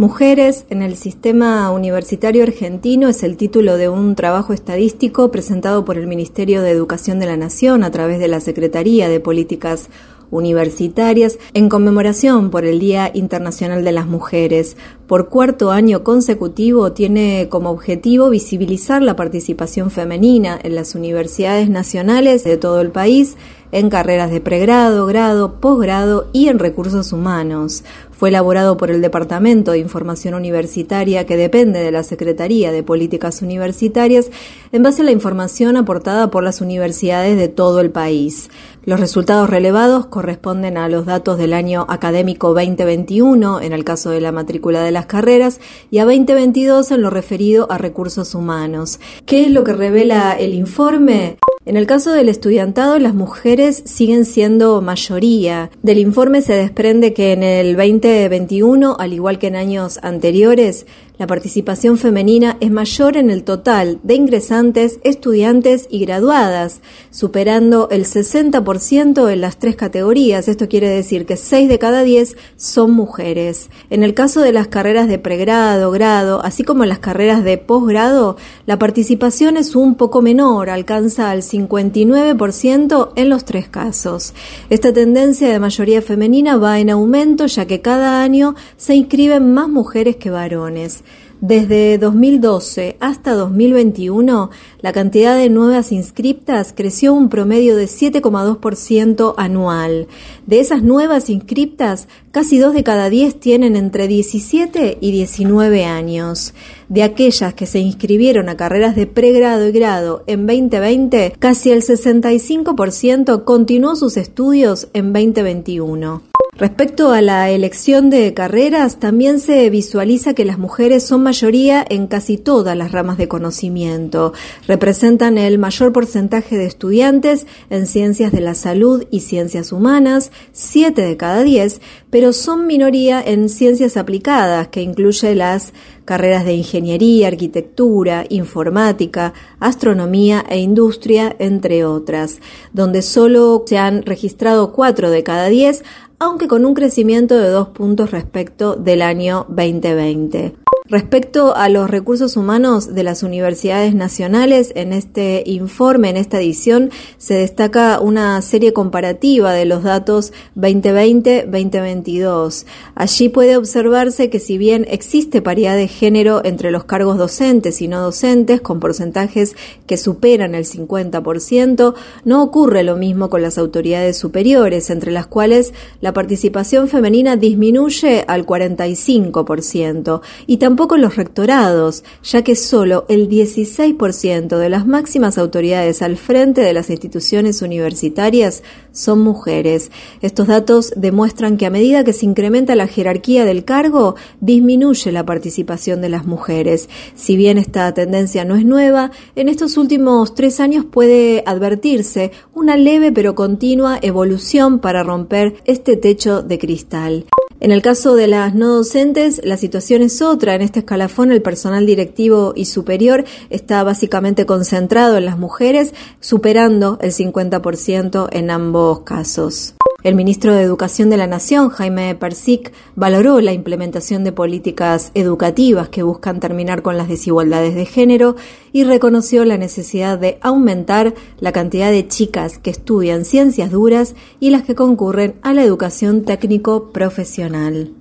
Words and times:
Mujeres 0.00 0.64
en 0.70 0.80
el 0.80 0.96
sistema 0.96 1.70
universitario 1.70 2.42
argentino 2.42 3.10
es 3.10 3.22
el 3.22 3.36
título 3.36 3.76
de 3.76 3.90
un 3.90 4.14
trabajo 4.14 4.54
estadístico 4.54 5.30
presentado 5.30 5.84
por 5.84 5.98
el 5.98 6.06
Ministerio 6.06 6.62
de 6.62 6.70
Educación 6.70 7.18
de 7.18 7.26
la 7.26 7.36
Nación 7.36 7.84
a 7.84 7.90
través 7.90 8.18
de 8.18 8.26
la 8.26 8.40
Secretaría 8.40 9.10
de 9.10 9.20
Políticas 9.20 9.90
universitarias 10.30 11.38
en 11.52 11.68
conmemoración 11.68 12.50
por 12.50 12.64
el 12.64 12.80
Día 12.80 13.10
Internacional 13.12 13.84
de 13.84 13.92
las 13.92 14.06
Mujeres. 14.06 14.78
Por 15.06 15.28
cuarto 15.28 15.70
año 15.70 16.02
consecutivo 16.02 16.92
tiene 16.92 17.48
como 17.50 17.68
objetivo 17.68 18.30
visibilizar 18.30 19.02
la 19.02 19.16
participación 19.16 19.90
femenina 19.90 20.58
en 20.62 20.76
las 20.76 20.94
universidades 20.94 21.68
nacionales 21.68 22.42
de 22.42 22.56
todo 22.56 22.80
el 22.80 22.90
país 22.90 23.36
en 23.72 23.90
carreras 23.90 24.30
de 24.30 24.40
pregrado, 24.40 25.06
grado, 25.06 25.60
posgrado 25.60 26.28
y 26.32 26.48
en 26.48 26.58
recursos 26.58 27.12
humanos. 27.12 27.84
Fue 28.20 28.28
elaborado 28.28 28.76
por 28.76 28.90
el 28.90 29.00
Departamento 29.00 29.72
de 29.72 29.78
Información 29.78 30.34
Universitaria 30.34 31.24
que 31.24 31.38
depende 31.38 31.80
de 31.80 31.90
la 31.90 32.02
Secretaría 32.02 32.70
de 32.70 32.82
Políticas 32.82 33.40
Universitarias 33.40 34.30
en 34.72 34.82
base 34.82 35.00
a 35.00 35.06
la 35.06 35.10
información 35.10 35.78
aportada 35.78 36.30
por 36.30 36.42
las 36.42 36.60
universidades 36.60 37.38
de 37.38 37.48
todo 37.48 37.80
el 37.80 37.90
país. 37.90 38.50
Los 38.84 39.00
resultados 39.00 39.48
relevados 39.48 40.04
corresponden 40.04 40.76
a 40.76 40.90
los 40.90 41.06
datos 41.06 41.38
del 41.38 41.54
año 41.54 41.86
académico 41.88 42.48
2021 42.48 43.62
en 43.62 43.72
el 43.72 43.84
caso 43.84 44.10
de 44.10 44.20
la 44.20 44.32
matrícula 44.32 44.82
de 44.82 44.90
las 44.90 45.06
carreras 45.06 45.58
y 45.90 45.96
a 45.96 46.04
2022 46.04 46.90
en 46.90 47.00
lo 47.00 47.08
referido 47.08 47.72
a 47.72 47.78
recursos 47.78 48.34
humanos. 48.34 49.00
¿Qué 49.24 49.44
es 49.44 49.50
lo 49.50 49.64
que 49.64 49.72
revela 49.72 50.32
el 50.32 50.52
informe? 50.52 51.38
En 51.66 51.76
el 51.76 51.86
caso 51.86 52.12
del 52.12 52.30
estudiantado, 52.30 52.98
las 52.98 53.12
mujeres 53.12 53.82
siguen 53.84 54.24
siendo 54.24 54.80
mayoría. 54.80 55.70
Del 55.82 55.98
informe 55.98 56.40
se 56.40 56.54
desprende 56.54 57.12
que 57.12 57.34
en 57.34 57.42
el 57.42 57.76
2021, 57.76 58.96
al 58.98 59.12
igual 59.12 59.38
que 59.38 59.48
en 59.48 59.56
años 59.56 59.98
anteriores, 60.02 60.86
la 61.20 61.26
participación 61.26 61.98
femenina 61.98 62.56
es 62.60 62.70
mayor 62.70 63.18
en 63.18 63.28
el 63.28 63.44
total 63.44 64.00
de 64.02 64.14
ingresantes, 64.14 65.00
estudiantes 65.04 65.86
y 65.90 65.98
graduadas, 65.98 66.80
superando 67.10 67.90
el 67.90 68.06
60% 68.06 69.30
en 69.30 69.40
las 69.42 69.58
tres 69.58 69.76
categorías. 69.76 70.48
Esto 70.48 70.66
quiere 70.66 70.88
decir 70.88 71.26
que 71.26 71.36
6 71.36 71.68
de 71.68 71.78
cada 71.78 72.04
10 72.04 72.38
son 72.56 72.92
mujeres. 72.92 73.68
En 73.90 74.02
el 74.02 74.14
caso 74.14 74.40
de 74.40 74.54
las 74.54 74.68
carreras 74.68 75.08
de 75.08 75.18
pregrado, 75.18 75.90
grado, 75.90 76.40
así 76.42 76.64
como 76.64 76.84
en 76.84 76.88
las 76.88 77.00
carreras 77.00 77.44
de 77.44 77.58
posgrado, 77.58 78.38
la 78.64 78.78
participación 78.78 79.58
es 79.58 79.76
un 79.76 79.96
poco 79.96 80.22
menor, 80.22 80.70
alcanza 80.70 81.30
al 81.30 81.42
59% 81.42 83.12
en 83.16 83.28
los 83.28 83.44
tres 83.44 83.68
casos. 83.68 84.32
Esta 84.70 84.90
tendencia 84.94 85.50
de 85.50 85.58
mayoría 85.58 86.00
femenina 86.00 86.56
va 86.56 86.80
en 86.80 86.88
aumento 86.88 87.44
ya 87.44 87.66
que 87.66 87.82
cada 87.82 88.22
año 88.22 88.54
se 88.78 88.94
inscriben 88.94 89.52
más 89.52 89.68
mujeres 89.68 90.16
que 90.16 90.30
varones. 90.30 91.04
Desde 91.40 91.96
2012 91.96 92.98
hasta 93.00 93.32
2021, 93.32 94.50
la 94.82 94.92
cantidad 94.92 95.34
de 95.38 95.48
nuevas 95.48 95.90
inscriptas 95.90 96.74
creció 96.76 97.14
un 97.14 97.30
promedio 97.30 97.76
de 97.76 97.86
7,2% 97.86 99.34
anual. 99.38 100.06
De 100.46 100.60
esas 100.60 100.82
nuevas 100.82 101.30
inscriptas, 101.30 102.08
casi 102.30 102.58
dos 102.58 102.74
de 102.74 102.84
cada 102.84 103.08
diez 103.08 103.40
tienen 103.40 103.74
entre 103.74 104.06
17 104.06 104.98
y 105.00 105.12
19 105.12 105.86
años. 105.86 106.52
De 106.90 107.02
aquellas 107.02 107.54
que 107.54 107.64
se 107.64 107.78
inscribieron 107.78 108.50
a 108.50 108.58
carreras 108.58 108.94
de 108.94 109.06
pregrado 109.06 109.66
y 109.66 109.72
grado 109.72 110.24
en 110.26 110.46
2020, 110.46 111.36
casi 111.38 111.70
el 111.70 111.80
65% 111.80 113.44
continuó 113.44 113.96
sus 113.96 114.18
estudios 114.18 114.88
en 114.92 115.14
2021. 115.14 116.29
Respecto 116.60 117.12
a 117.12 117.22
la 117.22 117.48
elección 117.48 118.10
de 118.10 118.34
carreras, 118.34 119.00
también 119.00 119.40
se 119.40 119.70
visualiza 119.70 120.34
que 120.34 120.44
las 120.44 120.58
mujeres 120.58 121.02
son 121.02 121.22
mayoría 121.22 121.82
en 121.88 122.06
casi 122.06 122.36
todas 122.36 122.76
las 122.76 122.92
ramas 122.92 123.16
de 123.16 123.28
conocimiento. 123.28 124.34
Representan 124.68 125.38
el 125.38 125.58
mayor 125.58 125.90
porcentaje 125.94 126.58
de 126.58 126.66
estudiantes 126.66 127.46
en 127.70 127.86
ciencias 127.86 128.30
de 128.30 128.42
la 128.42 128.54
salud 128.54 129.06
y 129.10 129.20
ciencias 129.20 129.72
humanas, 129.72 130.32
7 130.52 131.00
de 131.00 131.16
cada 131.16 131.44
10, 131.44 131.80
pero 132.10 132.34
son 132.34 132.66
minoría 132.66 133.22
en 133.24 133.48
ciencias 133.48 133.96
aplicadas, 133.96 134.68
que 134.68 134.82
incluye 134.82 135.34
las 135.34 135.72
carreras 136.04 136.44
de 136.44 136.54
ingeniería, 136.54 137.28
arquitectura, 137.28 138.26
informática, 138.28 139.32
astronomía 139.60 140.44
e 140.50 140.58
industria, 140.58 141.34
entre 141.38 141.86
otras, 141.86 142.40
donde 142.74 143.00
solo 143.00 143.64
se 143.64 143.78
han 143.78 144.02
registrado 144.02 144.72
4 144.72 145.10
de 145.10 145.22
cada 145.22 145.48
10 145.48 145.84
aunque 146.20 146.46
con 146.46 146.64
un 146.66 146.74
crecimiento 146.74 147.36
de 147.36 147.48
dos 147.48 147.68
puntos 147.68 148.10
respecto 148.12 148.76
del 148.76 149.02
año 149.02 149.46
2020. 149.48 150.59
Respecto 150.90 151.54
a 151.54 151.68
los 151.68 151.88
recursos 151.88 152.36
humanos 152.36 152.96
de 152.96 153.04
las 153.04 153.22
universidades 153.22 153.94
nacionales, 153.94 154.72
en 154.74 154.92
este 154.92 155.44
informe, 155.46 156.10
en 156.10 156.16
esta 156.16 156.40
edición, 156.40 156.90
se 157.16 157.34
destaca 157.34 158.00
una 158.00 158.42
serie 158.42 158.72
comparativa 158.72 159.52
de 159.52 159.66
los 159.66 159.84
datos 159.84 160.32
2020-2022. 160.56 162.64
Allí 162.96 163.28
puede 163.28 163.56
observarse 163.56 164.30
que 164.30 164.40
si 164.40 164.58
bien 164.58 164.84
existe 164.90 165.40
paridad 165.40 165.76
de 165.76 165.86
género 165.86 166.44
entre 166.44 166.72
los 166.72 166.82
cargos 166.82 167.18
docentes 167.18 167.80
y 167.82 167.86
no 167.86 168.00
docentes, 168.00 168.60
con 168.60 168.80
porcentajes 168.80 169.54
que 169.86 169.96
superan 169.96 170.56
el 170.56 170.64
50%, 170.64 171.94
no 172.24 172.42
ocurre 172.42 172.82
lo 172.82 172.96
mismo 172.96 173.30
con 173.30 173.42
las 173.42 173.58
autoridades 173.58 174.18
superiores, 174.18 174.90
entre 174.90 175.12
las 175.12 175.28
cuales 175.28 175.72
la 176.00 176.12
participación 176.12 176.88
femenina 176.88 177.36
disminuye 177.36 178.24
al 178.26 178.44
45% 178.44 180.20
y 180.48 180.56
tampoco 180.56 180.79
tampoco 180.80 180.96
los 180.96 181.16
rectorados, 181.16 182.04
ya 182.22 182.42
que 182.42 182.56
solo 182.56 183.04
el 183.10 183.28
16% 183.28 184.56
de 184.56 184.70
las 184.70 184.86
máximas 184.86 185.36
autoridades 185.36 186.00
al 186.00 186.16
frente 186.16 186.62
de 186.62 186.72
las 186.72 186.88
instituciones 186.88 187.60
universitarias 187.60 188.62
son 188.90 189.20
mujeres. 189.20 189.90
Estos 190.22 190.46
datos 190.46 190.94
demuestran 190.96 191.58
que 191.58 191.66
a 191.66 191.70
medida 191.70 192.02
que 192.02 192.14
se 192.14 192.24
incrementa 192.24 192.76
la 192.76 192.86
jerarquía 192.86 193.44
del 193.44 193.66
cargo, 193.66 194.14
disminuye 194.40 195.12
la 195.12 195.26
participación 195.26 196.00
de 196.00 196.08
las 196.08 196.24
mujeres. 196.24 196.88
Si 197.14 197.36
bien 197.36 197.58
esta 197.58 197.92
tendencia 197.92 198.46
no 198.46 198.56
es 198.56 198.64
nueva, 198.64 199.10
en 199.36 199.50
estos 199.50 199.76
últimos 199.76 200.34
tres 200.34 200.60
años 200.60 200.86
puede 200.90 201.42
advertirse 201.44 202.32
una 202.54 202.78
leve 202.78 203.12
pero 203.12 203.34
continua 203.34 203.98
evolución 204.00 204.78
para 204.78 205.02
romper 205.02 205.56
este 205.66 205.98
techo 205.98 206.40
de 206.40 206.58
cristal. 206.58 207.26
En 207.60 207.72
el 207.72 207.82
caso 207.82 208.14
de 208.14 208.26
las 208.26 208.54
no 208.54 208.76
docentes, 208.76 209.42
la 209.44 209.58
situación 209.58 210.00
es 210.00 210.22
otra. 210.22 210.54
En 210.54 210.62
este 210.62 210.78
escalafón, 210.78 211.30
el 211.30 211.42
personal 211.42 211.84
directivo 211.84 212.54
y 212.56 212.64
superior 212.64 213.24
está 213.50 213.84
básicamente 213.84 214.46
concentrado 214.46 215.18
en 215.18 215.26
las 215.26 215.38
mujeres, 215.38 215.92
superando 216.20 216.98
el 217.02 217.12
50% 217.12 218.28
en 218.32 218.50
ambos 218.50 219.00
casos. 219.00 219.74
El 220.02 220.14
ministro 220.14 220.54
de 220.54 220.62
Educación 220.62 221.10
de 221.10 221.18
la 221.18 221.26
Nación, 221.26 221.68
Jaime 221.68 222.14
Persic, 222.14 222.72
valoró 222.96 223.40
la 223.40 223.52
implementación 223.52 224.24
de 224.24 224.32
políticas 224.32 225.10
educativas 225.14 225.90
que 225.90 226.02
buscan 226.02 226.40
terminar 226.40 226.82
con 226.82 226.96
las 226.96 227.08
desigualdades 227.08 227.74
de 227.74 227.84
género 227.84 228.36
y 228.72 228.84
reconoció 228.84 229.44
la 229.44 229.58
necesidad 229.58 230.18
de 230.18 230.38
aumentar 230.40 231.14
la 231.38 231.52
cantidad 231.52 231.90
de 231.90 232.08
chicas 232.08 232.58
que 232.58 232.70
estudian 232.70 233.26
ciencias 233.26 233.70
duras 233.70 234.14
y 234.40 234.50
las 234.50 234.62
que 234.62 234.74
concurren 234.74 235.34
a 235.42 235.52
la 235.52 235.64
educación 235.64 236.22
técnico 236.24 236.92
profesional. 236.92 237.92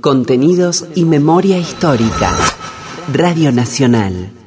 Contenidos 0.00 0.86
y 0.94 1.04
memoria 1.04 1.56
histórica. 1.56 2.36
Radio 3.12 3.52
Nacional. 3.52 4.37